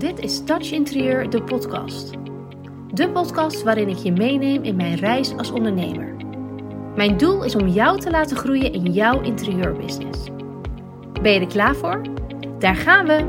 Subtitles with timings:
[0.00, 2.10] Dit is Touch Interieur, de podcast.
[2.94, 6.14] De podcast waarin ik je meeneem in mijn reis als ondernemer.
[6.96, 10.24] Mijn doel is om jou te laten groeien in jouw interieurbusiness.
[11.22, 12.02] Ben je er klaar voor?
[12.58, 13.28] Daar gaan we!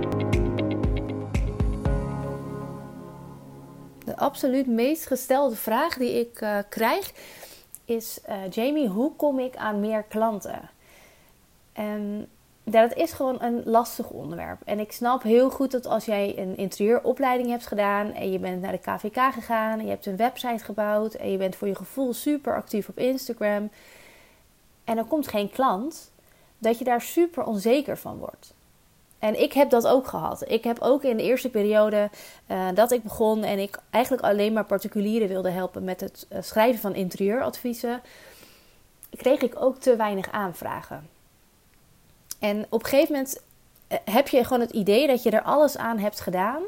[4.05, 7.11] De absoluut meest gestelde vraag die ik uh, krijg
[7.85, 10.69] is: uh, Jamie, hoe kom ik aan meer klanten?
[11.73, 12.27] En
[12.63, 14.61] ja, dat is gewoon een lastig onderwerp.
[14.65, 18.61] En ik snap heel goed dat als jij een interieuropleiding hebt gedaan en je bent
[18.61, 21.75] naar de KVK gegaan en je hebt een website gebouwd en je bent voor je
[21.75, 23.69] gevoel super actief op Instagram
[24.83, 26.11] en er komt geen klant,
[26.57, 28.53] dat je daar super onzeker van wordt.
[29.19, 30.49] En ik heb dat ook gehad.
[30.49, 32.09] Ik heb ook in de eerste periode
[32.47, 36.41] uh, dat ik begon en ik eigenlijk alleen maar particulieren wilde helpen met het uh,
[36.41, 38.01] schrijven van interieuradviezen,
[39.09, 41.09] kreeg ik ook te weinig aanvragen.
[42.41, 43.41] En op een gegeven moment
[43.87, 46.61] eh, heb je gewoon het idee dat je er alles aan hebt gedaan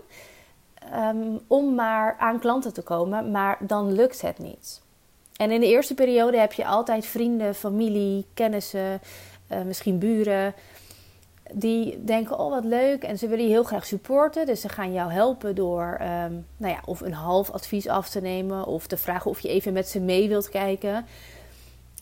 [0.94, 4.82] um, om maar aan klanten te komen, maar dan lukt het niet.
[5.36, 9.02] En in de eerste periode heb je altijd vrienden, familie, kennissen,
[9.52, 10.54] uh, misschien buren.
[11.52, 13.04] Die denken, oh wat leuk.
[13.04, 14.46] En ze willen je heel graag supporten.
[14.46, 18.22] Dus ze gaan jou helpen door um, nou ja, of een half advies af te
[18.22, 18.66] nemen.
[18.66, 21.06] Of te vragen of je even met ze mee wilt kijken.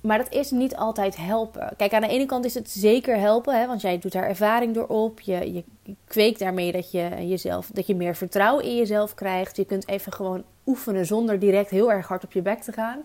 [0.01, 1.73] Maar dat is niet altijd helpen.
[1.77, 4.73] Kijk, aan de ene kant is het zeker helpen, hè, want jij doet daar ervaring
[4.73, 5.19] door op.
[5.19, 5.63] Je, je
[6.05, 9.55] kweekt daarmee dat je, jezelf, dat je meer vertrouwen in jezelf krijgt.
[9.55, 13.01] Je kunt even gewoon oefenen zonder direct heel erg hard op je bek te gaan.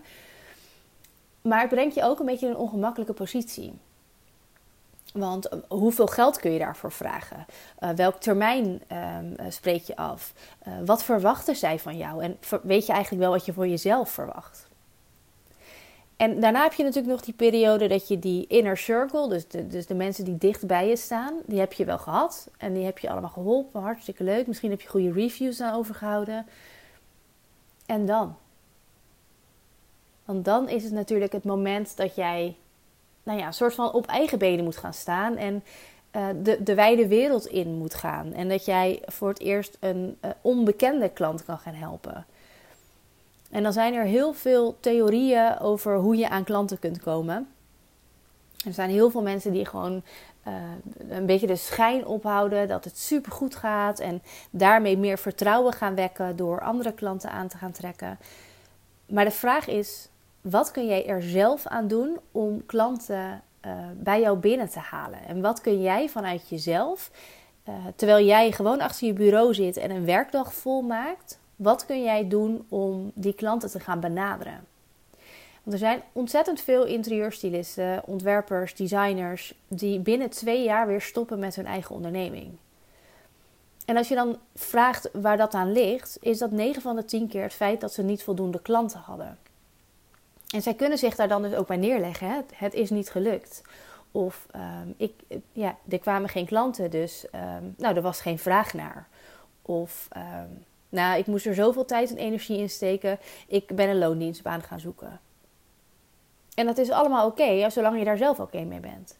[1.41, 3.73] Maar het brengt je ook een beetje in een ongemakkelijke positie.
[5.13, 7.45] Want eh, hoeveel geld kun je daarvoor vragen?
[7.79, 10.33] Uh, welk termijn um, spreek je af?
[10.85, 12.23] Wat verwachten zij van jou?
[12.23, 14.66] En weet je eigenlijk wel wat je voor jezelf verwacht?
[16.17, 19.67] En daarna heb je natuurlijk nog die periode dat je die inner circle, dus de,
[19.67, 22.49] dus de mensen die dicht bij je staan, die heb je wel gehad.
[22.57, 24.47] En die heb je allemaal geholpen, hartstikke leuk.
[24.47, 26.45] Misschien heb je goede reviews aan overgehouden.
[27.85, 28.35] En dan?
[30.25, 32.55] Want dan is het natuurlijk het moment dat jij,
[33.23, 35.35] nou ja, een soort van op eigen benen moet gaan staan.
[35.35, 35.63] En
[36.15, 38.33] uh, de, de wijde wereld in moet gaan.
[38.33, 42.25] En dat jij voor het eerst een uh, onbekende klant kan gaan helpen.
[43.51, 47.47] En dan zijn er heel veel theorieën over hoe je aan klanten kunt komen.
[48.65, 50.03] Er zijn heel veel mensen die gewoon
[50.47, 50.53] uh,
[51.09, 55.95] een beetje de schijn ophouden dat het super goed gaat en daarmee meer vertrouwen gaan
[55.95, 58.17] wekken door andere klanten aan te gaan trekken.
[59.05, 60.09] Maar de vraag is:
[60.41, 65.19] wat kun jij er zelf aan doen om klanten uh, bij jou binnen te halen?
[65.27, 67.11] En wat kun jij vanuit jezelf,
[67.69, 72.27] uh, terwijl jij gewoon achter je bureau zit en een werkdag volmaakt, wat kun jij
[72.27, 74.65] doen om die klanten te gaan benaderen?
[75.63, 81.55] Want er zijn ontzettend veel interieurstylisten, ontwerpers, designers die binnen twee jaar weer stoppen met
[81.55, 82.57] hun eigen onderneming.
[83.85, 87.27] En als je dan vraagt waar dat aan ligt, is dat 9 van de 10
[87.27, 89.37] keer het feit dat ze niet voldoende klanten hadden.
[90.47, 92.29] En zij kunnen zich daar dan dus ook bij neerleggen.
[92.29, 92.39] Hè?
[92.53, 93.61] Het is niet gelukt.
[94.11, 95.13] Of um, ik,
[95.51, 99.07] ja, er kwamen geen klanten, dus um, nou, er was geen vraag naar.
[99.61, 103.19] Of um, nou, ik moest er zoveel tijd en energie in steken.
[103.47, 105.19] Ik ben een loondienstbaan gaan zoeken.
[106.55, 109.17] En dat is allemaal oké, okay, zolang je daar zelf oké mee bent.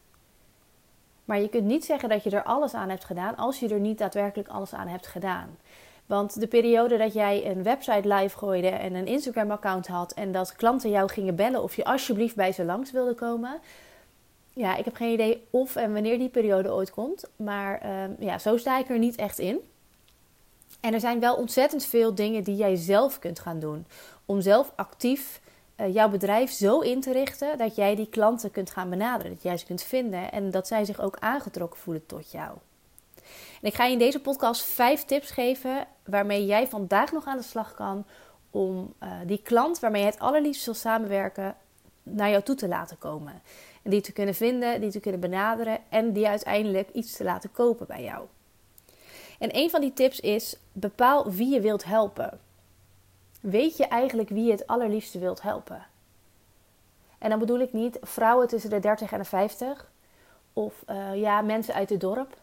[1.26, 3.80] Maar je kunt niet zeggen dat je er alles aan hebt gedaan als je er
[3.80, 5.58] niet daadwerkelijk alles aan hebt gedaan.
[6.06, 10.56] Want de periode dat jij een website live gooide en een Instagram-account had en dat
[10.56, 13.60] klanten jou gingen bellen of je alsjeblieft bij ze langs wilde komen.
[14.54, 17.30] Ja, ik heb geen idee of en wanneer die periode ooit komt.
[17.36, 19.60] Maar um, ja, zo sta ik er niet echt in.
[20.80, 23.86] En er zijn wel ontzettend veel dingen die jij zelf kunt gaan doen.
[24.26, 25.42] Om zelf actief
[25.78, 29.32] uh, jouw bedrijf zo in te richten dat jij die klanten kunt gaan benaderen.
[29.34, 32.58] Dat jij ze kunt vinden en dat zij zich ook aangetrokken voelen tot jou.
[33.62, 37.38] En ik ga je in deze podcast vijf tips geven waarmee jij vandaag nog aan
[37.38, 38.06] de slag kan
[38.52, 41.56] om uh, die klant waarmee je het allerliefst wil samenwerken
[42.04, 43.42] naar jou toe te laten komen.
[43.84, 47.52] En die te kunnen vinden, die te kunnen benaderen en die uiteindelijk iets te laten
[47.52, 48.26] kopen bij jou.
[49.38, 52.40] En een van die tips is: bepaal wie je wilt helpen.
[53.42, 55.86] Weet je eigenlijk wie je het allerliefste wilt helpen?
[57.18, 59.92] En dan bedoel ik niet vrouwen tussen de 30 en de 50.
[60.54, 62.38] Of uh, ja, mensen uit het dorp.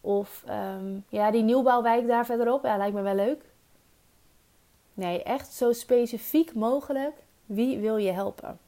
[0.00, 2.64] Of um, ja, die nieuwbouwwijk daar verderop.
[2.64, 3.42] Ja, lijkt me wel leuk.
[4.94, 7.16] Nee, echt zo specifiek mogelijk.
[7.46, 8.58] Wie wil je helpen?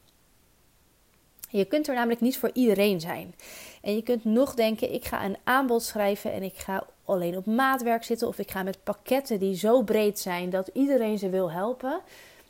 [1.49, 3.35] Je kunt er namelijk niet voor iedereen zijn.
[3.81, 7.45] En je kunt nog denken: ik ga een aanbod schrijven en ik ga alleen op
[7.45, 11.51] maatwerk zitten of ik ga met pakketten die zo breed zijn dat iedereen ze wil
[11.51, 12.01] helpen.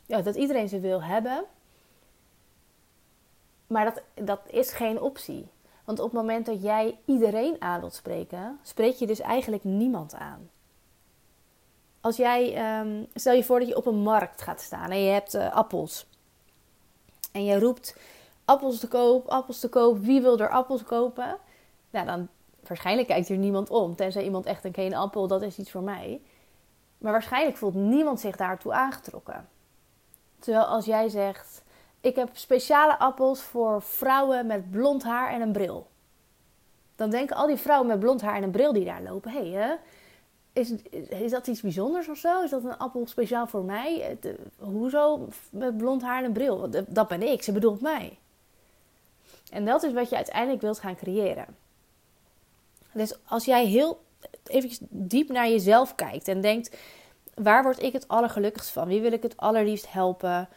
[0.06, 1.44] Ja, dat iedereen ze wil hebben.
[3.66, 5.48] Maar dat, dat is geen optie.
[5.84, 10.14] Want op het moment dat jij iedereen aan wilt spreken, spreek je dus eigenlijk niemand
[10.14, 10.50] aan.
[12.00, 15.10] als jij, ehm, stel je voor dat je op een markt gaat staan en je
[15.10, 16.06] hebt uh, appels.
[17.32, 17.96] En je roept
[18.44, 21.36] appels te koop, appels te koop, wie wil er appels kopen?
[21.90, 22.28] Nou, dan
[22.68, 23.96] waarschijnlijk kijkt hier niemand om.
[23.96, 26.20] Tenzij iemand echt een geen appel, dat is iets voor mij.
[26.98, 29.48] Maar waarschijnlijk voelt niemand zich daartoe aangetrokken.
[30.38, 31.62] Terwijl als jij zegt,
[32.00, 35.86] ik heb speciale appels voor vrouwen met blond haar en een bril.
[36.96, 39.50] Dan denken al die vrouwen met blond haar en een bril die daar lopen, hé,
[39.50, 39.78] hey,
[40.58, 40.72] is,
[41.08, 42.42] is dat iets bijzonders of zo?
[42.42, 44.18] Is dat een appel speciaal voor mij?
[44.20, 46.70] Eh, hoezo met blond haar en een bril?
[46.88, 48.18] Dat ben ik, ze bedoelt mij.
[49.50, 51.46] En dat is wat je uiteindelijk wilt gaan creëren.
[52.98, 54.04] Dus als jij heel
[54.44, 56.76] even diep naar jezelf kijkt en denkt:
[57.34, 58.88] waar word ik het allergelukkigst van?
[58.88, 60.48] Wie wil ik het allerliefst helpen?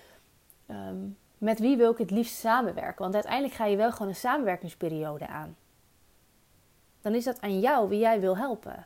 [0.65, 0.97] Ehm,
[1.37, 3.01] met wie wil ik het liefst samenwerken?
[3.01, 5.55] Want uiteindelijk ga je wel gewoon een samenwerkingsperiode aan.
[7.01, 8.85] Dan is dat aan jou wie jij wil helpen.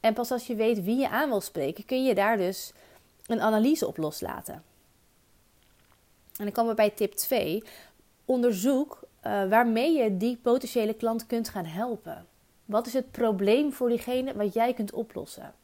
[0.00, 2.72] En pas als je weet wie je aan wil spreken, kun je daar dus
[3.26, 4.54] een analyse op loslaten.
[6.36, 7.62] En dan komen we bij tip 2.
[8.24, 9.00] Onderzoek
[9.48, 12.26] waarmee je die potentiële klant kunt gaan helpen.
[12.64, 15.54] Wat is het probleem voor diegene wat jij kunt oplossen?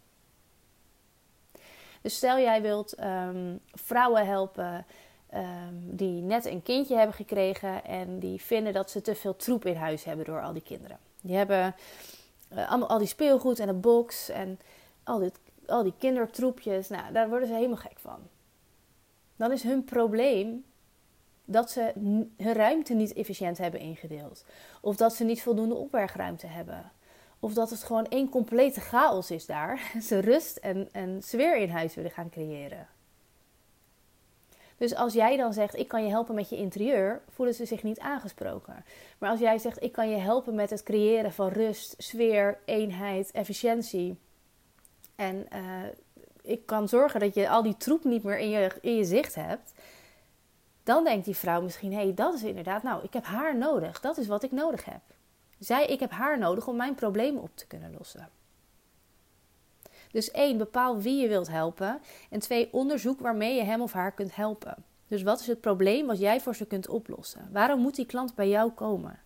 [2.01, 4.87] Dus stel jij wilt um, vrouwen helpen
[5.35, 9.65] um, die net een kindje hebben gekregen en die vinden dat ze te veel troep
[9.67, 10.99] in huis hebben door al die kinderen.
[11.21, 11.75] Die hebben
[12.53, 14.59] uh, allemaal al die speelgoed en een box en
[15.03, 16.89] al, dit, al die kindertroepjes.
[16.89, 18.19] Nou, daar worden ze helemaal gek van.
[19.37, 20.65] Dan is hun probleem
[21.53, 21.93] dat ze
[22.37, 24.45] hun ruimte niet efficiënt hebben ingedeeld.
[24.81, 26.93] Of dat ze niet voldoende opbergruimte hebben.
[27.41, 29.93] Of dat het gewoon één complete chaos is daar.
[30.09, 32.87] Ze rust en, en sfeer in huis willen gaan creëren.
[34.77, 37.83] Dus als jij dan zegt, ik kan je helpen met je interieur, voelen ze zich
[37.83, 38.85] niet aangesproken.
[39.19, 43.31] Maar als jij zegt, ik kan je helpen met het creëren van rust, sfeer, eenheid,
[43.31, 44.19] efficiëntie.
[45.17, 45.61] En uh,
[46.43, 49.35] ik kan zorgen dat je al die troep niet meer in je, in je zicht
[49.35, 49.73] hebt
[50.83, 54.01] dan denkt die vrouw misschien: hé, hey, dat is inderdaad, nou, ik heb haar nodig.
[54.01, 55.01] Dat is wat ik nodig heb.
[55.59, 58.29] Zij, ik heb haar nodig om mijn problemen op te kunnen lossen.
[60.11, 62.01] Dus één, bepaal wie je wilt helpen.
[62.31, 64.85] En twee, onderzoek waarmee je hem of haar kunt helpen.
[65.09, 67.49] Dus wat is het probleem wat jij voor ze kunt oplossen?
[67.53, 69.21] Waarom moet die klant bij jou komen?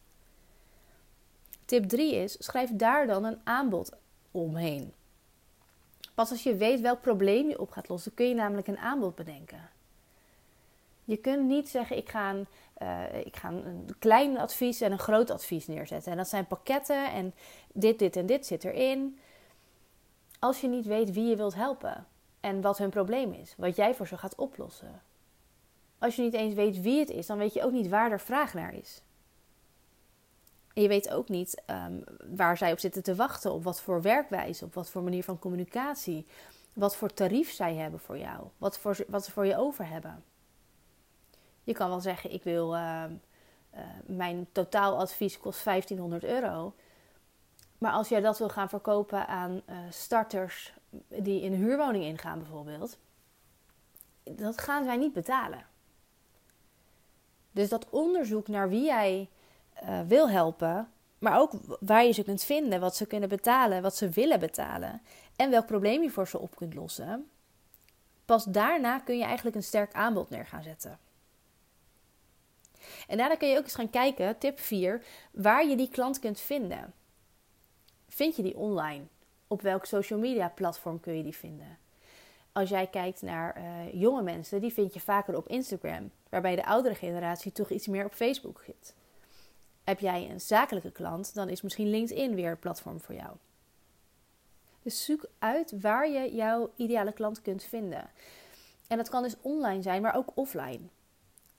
[1.64, 3.92] Tip 3 is: schrijf daar dan een aanbod
[4.30, 4.92] omheen.
[6.14, 9.14] Pas als je weet welk probleem je op gaat lossen, kun je namelijk een aanbod
[9.14, 9.70] bedenken.
[11.06, 12.46] Je kunt niet zeggen: ik ga, een,
[12.82, 16.12] uh, ik ga een klein advies en een groot advies neerzetten.
[16.12, 17.34] En dat zijn pakketten en
[17.72, 19.18] dit, dit en dit zit erin.
[20.38, 22.06] Als je niet weet wie je wilt helpen
[22.40, 25.02] en wat hun probleem is, wat jij voor ze gaat oplossen.
[25.98, 28.20] Als je niet eens weet wie het is, dan weet je ook niet waar er
[28.20, 29.02] vraag naar is.
[30.74, 32.04] En je weet ook niet um,
[32.36, 35.38] waar zij op zitten te wachten, op wat voor werkwijze, op wat voor manier van
[35.38, 36.26] communicatie,
[36.72, 40.24] wat voor tarief zij hebben voor jou, wat, voor, wat ze voor je over hebben.
[41.66, 43.04] Je kan wel zeggen, ik wil, uh,
[43.74, 46.74] uh, mijn totaaladvies kost 1500 euro.
[47.78, 50.72] Maar als jij dat wil gaan verkopen aan uh, starters
[51.08, 52.98] die in een huurwoning ingaan bijvoorbeeld,
[54.22, 55.66] dat gaan zij niet betalen.
[57.50, 59.28] Dus dat onderzoek naar wie jij
[59.82, 63.96] uh, wil helpen, maar ook waar je ze kunt vinden, wat ze kunnen betalen, wat
[63.96, 65.02] ze willen betalen
[65.36, 67.30] en welk probleem je voor ze op kunt lossen.
[68.24, 70.98] Pas daarna kun je eigenlijk een sterk aanbod neer gaan zetten.
[73.06, 76.40] En daarna kun je ook eens gaan kijken, tip 4, waar je die klant kunt
[76.40, 76.94] vinden.
[78.08, 79.04] Vind je die online?
[79.46, 81.78] Op welk social media platform kun je die vinden?
[82.52, 86.66] Als jij kijkt naar uh, jonge mensen, die vind je vaker op Instagram, waarbij de
[86.66, 88.94] oudere generatie toch iets meer op Facebook zit.
[89.84, 93.36] Heb jij een zakelijke klant, dan is misschien LinkedIn weer een platform voor jou.
[94.82, 98.10] Dus zoek uit waar je jouw ideale klant kunt vinden.
[98.88, 100.88] En dat kan dus online zijn, maar ook offline.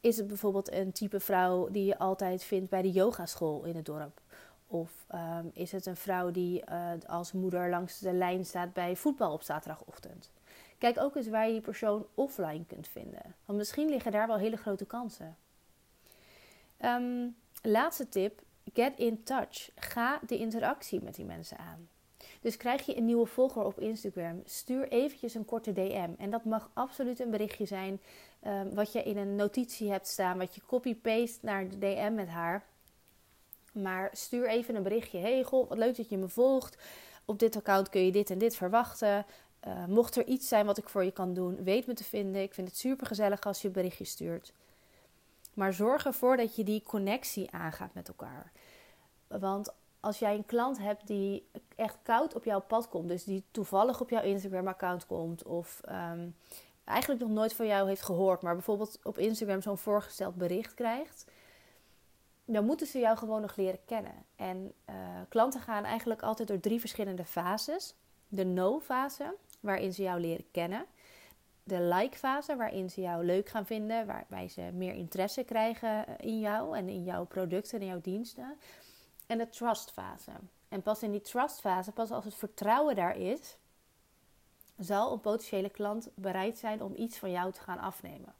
[0.07, 3.85] Is het bijvoorbeeld een type vrouw die je altijd vindt bij de yogaschool in het
[3.85, 4.21] dorp?
[4.67, 8.95] Of ehm, is het een vrouw die uh, als moeder langs de lijn staat bij
[8.95, 10.31] voetbal op zaterdagochtend?
[10.77, 13.35] Kijk ook eens waar je die persoon offline kunt vinden.
[13.45, 15.37] Want misschien liggen daar wel hele grote kansen.
[16.81, 18.41] Um, laatste tip:
[18.73, 19.69] get in touch.
[19.75, 21.87] Ga de interactie met die mensen aan.
[22.41, 26.09] Dus krijg je een nieuwe volger op Instagram, stuur eventjes een korte DM.
[26.17, 27.99] En dat mag absoluut een berichtje zijn
[28.45, 32.27] um, wat je in een notitie hebt staan, wat je copy-paste naar de DM met
[32.27, 32.65] haar.
[33.71, 35.19] Maar stuur even een berichtje.
[35.19, 36.77] Hey, goh, wat leuk dat je me volgt.
[37.25, 39.25] Op dit account kun je dit en dit verwachten.
[39.67, 42.41] Uh, mocht er iets zijn wat ik voor je kan doen, weet me te vinden.
[42.41, 44.53] Ik vind het super gezellig als je een berichtje stuurt.
[45.53, 48.51] Maar zorg ervoor dat je die connectie aangaat met elkaar.
[49.27, 53.43] Want als jij een klant hebt die echt koud op jouw pad komt, dus die
[53.51, 56.27] toevallig op jouw Instagram-account komt, of ehm,
[56.87, 61.25] eigenlijk nog nooit van jou heeft gehoord, maar bijvoorbeeld op Instagram zo'n voorgesteld bericht krijgt,
[62.45, 64.25] dan moeten ze jou gewoon nog leren kennen.
[64.35, 64.95] En uh,
[65.29, 67.95] klanten gaan eigenlijk altijd door drie verschillende fases.
[68.27, 70.85] De no-fase, waarin ze jou leren kennen.
[71.63, 76.77] De like-fase, waarin ze jou leuk gaan vinden, waarbij ze meer interesse krijgen in jou
[76.77, 78.57] en in jouw producten en jouw diensten.
[79.25, 80.31] En de trust-fase.
[80.69, 83.57] En pas in die trust-fase, pas als het vertrouwen daar is,
[84.77, 88.33] zal een potentiële klant bereid zijn om iets van jou te gaan afnemen.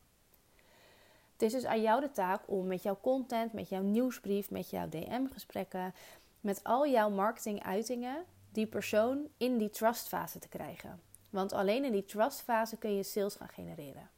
[1.34, 4.70] Het is dus aan jou de taak om met jouw content, met jouw nieuwsbrief, met
[4.70, 5.94] jouw DM-gesprekken,
[6.42, 11.02] met al jouw marketinguitingen die persoon in die trustfase te krijgen.
[11.30, 14.10] Want alleen in die trustfase kun je sales gaan genereren.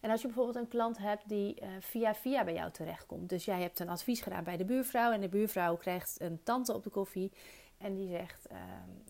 [0.00, 3.28] En als je bijvoorbeeld een klant hebt die uh, via via bij jou terechtkomt.
[3.28, 6.74] Dus jij hebt een advies gedaan bij de buurvrouw en de buurvrouw krijgt een tante
[6.74, 7.32] op de koffie.
[7.78, 8.58] En die zegt, uh,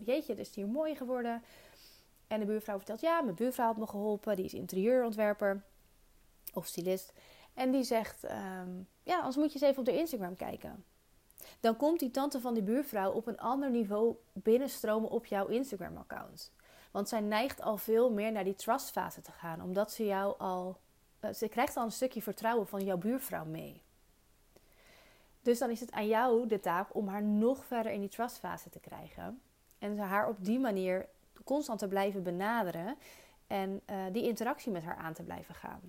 [0.05, 1.43] jeetje, het is hier mooi geworden.
[2.33, 4.37] En de buurvrouw vertelt, ja, mijn buurvrouw had me geholpen.
[4.37, 5.62] Die is interieurontwerper
[6.53, 7.12] of stylist.
[7.55, 8.71] En die zegt, ehm,
[9.03, 10.85] ja, anders moet je eens even op de Instagram kijken.
[11.61, 16.53] Dan komt die tante van die buurvrouw op een ander niveau binnenstromen op jouw Instagram-account.
[16.91, 20.81] Want zij neigt al veel meer naar die trustfase te gaan, omdat ze jou al.
[21.21, 23.83] Uh, ze krijgt al een stukje vertrouwen van jouw buurvrouw mee.
[25.43, 28.71] Dus dan is het aan jou de taak om haar nog verder in die trustfase
[28.71, 29.43] te krijgen.
[29.79, 31.09] En haar op die manier
[31.45, 32.97] constant te blijven benaderen
[33.47, 35.81] en uh, die interactie met haar aan te blijven gaan.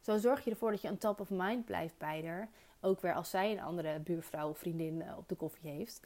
[0.00, 2.48] Zo zorg je ervoor dat je een top of mind blijft bij haar.
[2.80, 6.00] Ook weer als zij een andere buurvrouw of vriendin eh, op de koffie heeft.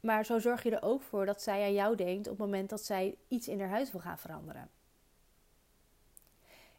[0.00, 2.70] Maar zo zorg je er ook voor dat zij aan jou denkt op het moment
[2.70, 4.70] dat zij iets in haar huis wil gaan veranderen.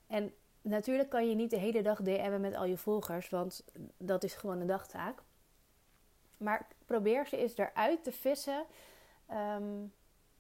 [0.07, 3.63] En natuurlijk kan je niet de hele dag DM'en met al je volgers, want
[3.97, 5.23] dat is gewoon een dagtaak.
[6.37, 8.65] Maar probeer ze eens eruit te vissen
[9.25, 9.85] ehm,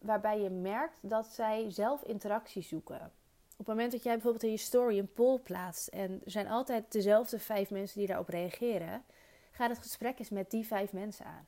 [0.03, 3.11] waarbij je merkt dat zij zelf interactie zoeken.
[3.51, 6.47] Op het moment dat jij bijvoorbeeld in je story een poll plaatst en er zijn
[6.47, 9.03] altijd dezelfde vijf mensen die daarop reageren,
[9.51, 11.47] ga het gesprek eens met die vijf mensen aan.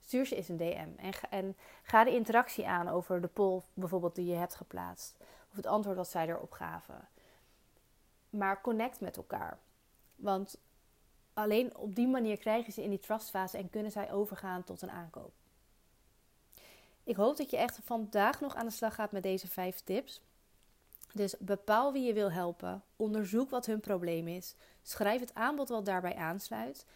[0.00, 0.88] Stuur ze eens een DM
[1.30, 5.16] en ga, de interactie aan over de poll bijvoorbeeld die je hebt geplaatst
[5.50, 7.08] of het antwoord dat zij erop gaven.
[8.30, 9.58] Maar connect met elkaar.
[10.16, 10.58] Want
[11.32, 14.90] alleen op die manier krijgen ze in die trustfase en kunnen zij overgaan tot een
[14.90, 15.32] aankoop.
[17.04, 20.20] Ik hoop dat je echt vandaag nog aan de slag gaat met deze vijf tips.
[21.12, 22.82] Dus bepaal wie je wil helpen.
[22.96, 24.54] Onderzoek wat hun probleem is.
[24.82, 26.86] Schrijf het aanbod wat daarbij aansluit.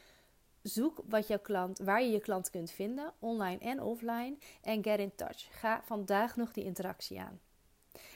[0.63, 4.37] Zoek wat jouw klant, waar je je klant kunt vinden, online en offline.
[4.63, 5.61] En get in touch.
[5.61, 7.41] Ga vandaag nog die interactie aan.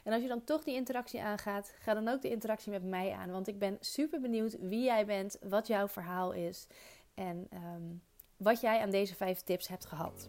[0.04, 3.12] En als je dan toch die interactie aangaat, ga dan ook de interactie met mij
[3.12, 3.30] aan.
[3.30, 6.66] Want ik ben super benieuwd wie jij bent, wat jouw verhaal is
[7.14, 7.82] en ehm,
[8.36, 10.28] wat jij aan deze vijf tips hebt gehad.